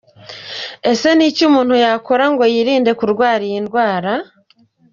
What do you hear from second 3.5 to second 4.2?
ndwara?.